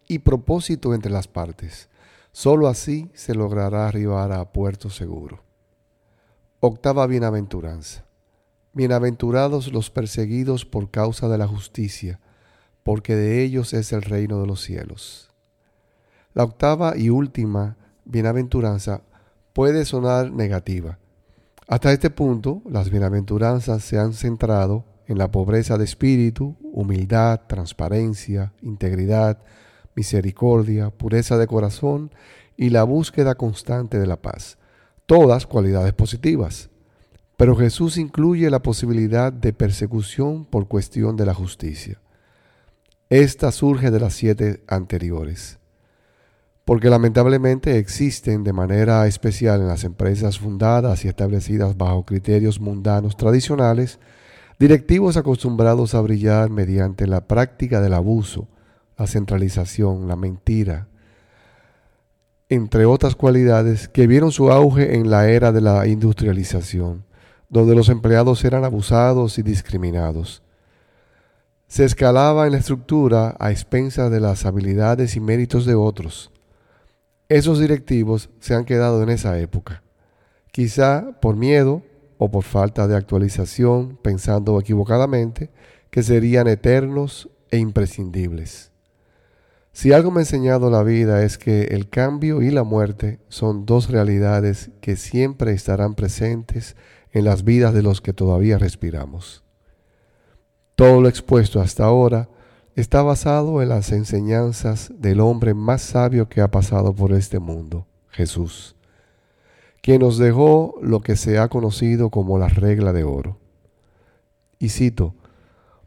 y 0.09 0.21
propósito 0.21 0.95
entre 0.95 1.13
las 1.13 1.29
partes. 1.29 1.91
Solo 2.33 2.69
así 2.69 3.11
se 3.13 3.35
logrará 3.35 3.87
arribar 3.87 4.33
a 4.33 4.51
puerto 4.51 4.89
seguro. 4.89 5.47
Octava 6.61 7.07
bienaventuranza. 7.07 8.05
Bienaventurados 8.73 9.73
los 9.73 9.91
perseguidos 9.91 10.67
por 10.67 10.91
causa 10.91 11.29
de 11.29 11.39
la 11.39 11.47
justicia, 11.47 12.19
porque 12.83 13.15
de 13.15 13.45
ellos 13.45 13.73
es 13.75 13.93
el 13.93 14.03
reino 14.03 14.41
de 14.41 14.49
los 14.49 14.63
cielos. 14.63 15.31
La 16.35 16.43
octava 16.43 16.97
y 16.97 17.11
última 17.11 17.77
bienaventuranza 18.05 19.03
puede 19.53 19.85
sonar 19.85 20.33
negativa. 20.33 20.99
Hasta 21.69 21.93
este 21.93 22.11
punto, 22.11 22.61
las 22.69 22.91
bienaventuranzas 22.91 23.85
se 23.85 24.01
han 24.01 24.13
centrado 24.13 24.85
en 25.07 25.17
la 25.17 25.31
pobreza 25.31 25.79
de 25.79 25.85
espíritu, 25.85 26.57
humildad, 26.73 27.43
transparencia, 27.47 28.53
integridad, 28.63 29.39
misericordia, 29.95 30.91
pureza 30.91 31.39
de 31.39 31.47
corazón 31.47 32.11
y 32.57 32.71
la 32.71 32.83
búsqueda 32.83 33.37
constante 33.37 34.01
de 34.01 34.09
la 34.09 34.21
paz 34.21 34.59
todas 35.09 35.47
cualidades 35.47 35.95
positivas. 35.95 36.69
Pero 37.39 37.57
Jesús 37.57 37.97
incluye 37.97 38.51
la 38.51 38.61
posibilidad 38.61 39.33
de 39.33 39.55
persecución 39.55 40.45
por 40.45 40.69
cuestión 40.69 41.17
de 41.17 41.25
la 41.25 41.33
justicia. 41.33 41.99
Esta 43.09 43.51
surge 43.51 43.91
de 43.91 44.01
las 44.01 44.13
siete 44.13 44.63
anteriores, 44.69 45.59
porque 46.67 46.91
lamentablemente 46.91 47.79
existen 47.79 48.45
de 48.45 48.53
manera 48.53 49.07
especial 49.07 49.63
en 49.63 49.69
las 49.69 49.85
empresas 49.85 50.39
fundadas 50.39 51.07
y 51.07 51.09
establecidas 51.09 51.79
bajo 51.79 52.05
criterios 52.05 52.61
mundanos 52.61 53.17
tradicionales, 53.17 53.99
directivos 54.59 55.17
acostumbrados 55.17 55.95
a 55.95 56.03
brillar 56.03 56.51
mediante 56.51 57.07
la 57.07 57.27
práctica 57.27 57.81
del 57.81 57.95
abuso, 57.95 58.47
la 58.99 59.07
centralización, 59.07 60.07
la 60.07 60.17
mentira, 60.17 60.89
entre 62.49 62.87
otras 62.87 63.15
cualidades 63.15 63.89
que 63.89 64.07
vieron 64.07 64.33
su 64.33 64.51
auge 64.51 64.97
en 64.97 65.11
la 65.11 65.29
era 65.29 65.53
de 65.53 65.61
la 65.61 65.87
industrialización, 65.87 67.05
donde 67.49 67.75
los 67.75 67.89
empleados 67.89 68.45
eran 68.45 68.65
abusados 68.65 69.39
y 69.39 69.43
discriminados. 69.43 70.43
Se 71.67 71.85
escalaba 71.85 72.47
en 72.47 72.53
la 72.53 72.59
estructura 72.59 73.37
a 73.39 73.51
expensas 73.51 74.11
de 74.11 74.21
las 74.21 74.47
habilidades 74.47 75.17
y 75.17 75.21
méritos 75.21 75.67
de 75.67 75.75
otros. 75.75 76.33
Esos 77.29 77.61
directivos 77.61 78.31
se 78.41 78.55
han 78.55 78.65
quedado 78.65 79.03
en 79.03 79.11
esa 79.11 79.39
época, 79.39 79.83
quizá 80.51 81.21
por 81.21 81.37
miedo 81.37 81.83
o 82.17 82.31
por 82.31 82.45
falta 82.45 82.89
de 82.89 82.97
actualización, 82.97 83.99
pensando 84.01 84.59
equivocadamente 84.59 85.51
que 85.91 86.03
serían 86.03 86.49
eternos 86.49 87.29
e 87.51 87.59
imprescindibles. 87.59 88.73
Si 89.79 89.93
algo 89.93 90.11
me 90.11 90.19
ha 90.19 90.23
enseñado 90.23 90.71
la 90.71 90.83
vida 90.83 91.23
es 91.23 91.39
que 91.39 91.67
el 91.67 91.89
cambio 91.89 92.43
y 92.43 92.51
la 92.51 92.65
muerte 92.65 93.21
son 93.29 93.65
dos 93.65 93.91
realidades 93.91 94.73
que 94.81 94.97
siempre 94.97 95.53
estarán 95.53 95.95
presentes 95.95 96.75
en 97.13 97.25
las 97.25 97.45
vidas 97.45 97.73
de 97.73 97.83
los 97.83 98.01
que 98.01 98.13
todavía 98.13 98.59
respiramos. 98.59 99.45
Todo 100.75 101.01
lo 101.01 101.09
expuesto 101.09 101.61
hasta 101.61 101.85
ahora 101.85 102.29
está 102.75 103.03
basado 103.03 103.63
en 103.63 103.69
las 103.69 103.93
enseñanzas 103.93 104.91
del 104.99 105.21
hombre 105.21 105.55
más 105.55 105.81
sabio 105.81 106.29
que 106.29 106.41
ha 106.41 106.51
pasado 106.51 106.93
por 106.93 107.13
este 107.13 107.39
mundo, 107.39 107.87
Jesús, 108.09 108.75
quien 109.81 110.01
nos 110.01 110.19
dejó 110.19 110.75
lo 110.83 111.03
que 111.03 111.15
se 111.15 111.39
ha 111.39 111.47
conocido 111.47 112.11
como 112.11 112.37
la 112.37 112.49
regla 112.49 112.93
de 112.93 113.05
oro. 113.05 113.39
Y 114.59 114.71
cito, 114.71 115.15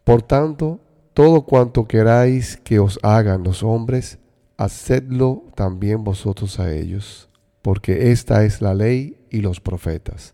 por 0.06 0.22
tanto, 0.22 0.80
todo 1.14 1.44
cuanto 1.44 1.88
queráis 1.88 2.58
que 2.58 2.80
os 2.80 3.00
hagan 3.04 3.44
los 3.44 3.64
hombres, 3.64 4.18
hacedlo 4.58 5.44
también 5.56 6.04
vosotros 6.04 6.60
a 6.60 6.74
ellos, 6.74 7.30
porque 7.62 8.12
esta 8.12 8.44
es 8.46 8.62
la 8.62 8.74
ley 8.74 9.18
y 9.30 9.42
los 9.42 9.60
profetas. 9.60 10.34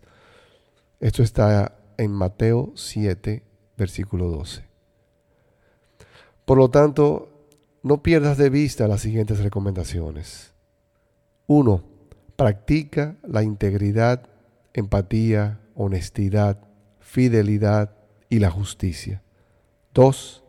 Esto 1.00 1.22
está 1.22 1.78
en 1.96 2.12
Mateo 2.12 2.72
7, 2.74 3.42
versículo 3.76 4.28
12. 4.28 4.64
Por 6.44 6.58
lo 6.58 6.70
tanto, 6.70 7.46
no 7.82 8.02
pierdas 8.02 8.38
de 8.38 8.50
vista 8.50 8.88
las 8.88 9.02
siguientes 9.02 9.40
recomendaciones. 9.40 10.52
1. 11.46 11.82
Practica 12.36 13.16
la 13.22 13.42
integridad, 13.42 14.28
empatía, 14.74 15.60
honestidad, 15.74 16.60
fidelidad 17.00 17.96
y 18.28 18.38
la 18.38 18.50
justicia. 18.50 19.22
2. 19.94 20.44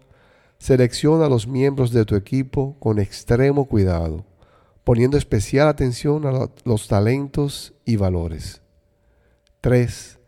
Selecciona 0.59 1.25
a 1.25 1.29
los 1.29 1.47
miembros 1.47 1.91
de 1.91 2.05
tu 2.05 2.15
equipo 2.15 2.75
con 2.79 2.99
extremo 2.99 3.65
cuidado, 3.65 4.25
poniendo 4.83 5.17
especial 5.17 5.69
atención 5.69 6.25
a 6.25 6.49
los 6.65 6.87
talentos 6.87 7.73
y 7.85 7.95
valores. 7.95 8.61
3. 9.61 10.19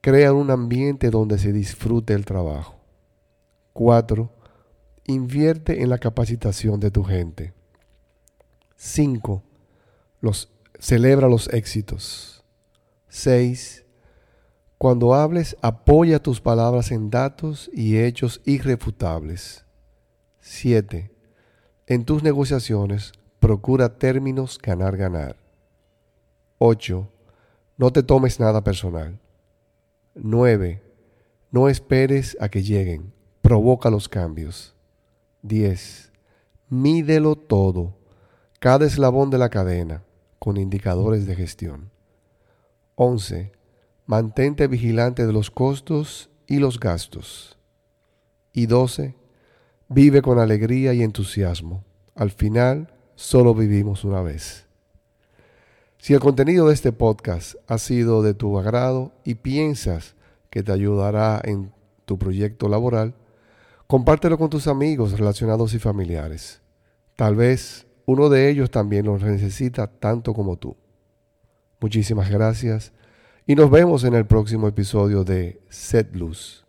Crea 0.00 0.32
un 0.32 0.50
ambiente 0.50 1.10
donde 1.10 1.38
se 1.38 1.52
disfrute 1.52 2.14
el 2.14 2.24
trabajo. 2.24 2.76
4. 3.74 4.32
Invierte 5.04 5.82
en 5.82 5.90
la 5.90 5.98
capacitación 5.98 6.80
de 6.80 6.90
tu 6.90 7.04
gente. 7.04 7.52
5. 8.76 9.42
Los, 10.20 10.50
celebra 10.78 11.28
los 11.28 11.48
éxitos. 11.52 12.42
6. 13.08 13.84
Cuando 14.78 15.12
hables, 15.12 15.56
apoya 15.60 16.22
tus 16.22 16.40
palabras 16.40 16.92
en 16.92 17.10
datos 17.10 17.68
y 17.74 17.98
hechos 17.98 18.40
irrefutables. 18.44 19.64
7. 20.40 21.10
En 21.88 22.04
tus 22.04 22.22
negociaciones, 22.22 23.10
procura 23.40 23.98
términos 23.98 24.56
ganar-ganar. 24.62 25.34
8. 26.58 27.08
No 27.76 27.92
te 27.92 28.04
tomes 28.04 28.38
nada 28.38 28.62
personal. 28.62 29.18
9. 30.14 30.80
No 31.50 31.68
esperes 31.68 32.36
a 32.40 32.48
que 32.48 32.62
lleguen. 32.62 33.12
Provoca 33.42 33.90
los 33.90 34.08
cambios. 34.08 34.76
10. 35.42 36.12
Mídelo 36.68 37.34
todo, 37.34 37.96
cada 38.60 38.86
eslabón 38.86 39.30
de 39.30 39.38
la 39.38 39.48
cadena, 39.48 40.04
con 40.38 40.56
indicadores 40.56 41.26
de 41.26 41.34
gestión. 41.34 41.90
11 42.94 43.57
Mantente 44.08 44.68
vigilante 44.68 45.26
de 45.26 45.34
los 45.34 45.50
costos 45.50 46.30
y 46.46 46.60
los 46.60 46.80
gastos. 46.80 47.58
Y 48.54 48.64
12. 48.64 49.14
Vive 49.90 50.22
con 50.22 50.38
alegría 50.38 50.94
y 50.94 51.02
entusiasmo. 51.02 51.84
Al 52.14 52.30
final, 52.30 52.90
solo 53.16 53.54
vivimos 53.54 54.04
una 54.04 54.22
vez. 54.22 54.64
Si 55.98 56.14
el 56.14 56.20
contenido 56.20 56.68
de 56.68 56.72
este 56.72 56.90
podcast 56.90 57.56
ha 57.66 57.76
sido 57.76 58.22
de 58.22 58.32
tu 58.32 58.58
agrado 58.58 59.12
y 59.24 59.34
piensas 59.34 60.14
que 60.48 60.62
te 60.62 60.72
ayudará 60.72 61.38
en 61.44 61.70
tu 62.06 62.18
proyecto 62.18 62.70
laboral, 62.70 63.14
compártelo 63.86 64.38
con 64.38 64.48
tus 64.48 64.68
amigos 64.68 65.18
relacionados 65.18 65.74
y 65.74 65.78
familiares. 65.78 66.62
Tal 67.14 67.36
vez 67.36 67.86
uno 68.06 68.30
de 68.30 68.48
ellos 68.48 68.70
también 68.70 69.04
lo 69.04 69.18
necesita 69.18 69.86
tanto 69.86 70.32
como 70.32 70.56
tú. 70.56 70.78
Muchísimas 71.78 72.30
gracias 72.30 72.94
y 73.48 73.54
nos 73.54 73.70
vemos 73.70 74.04
en 74.04 74.14
el 74.14 74.26
próximo 74.26 74.68
episodio 74.68 75.24
de 75.24 75.58
Set 75.70 76.14
Luz. 76.14 76.66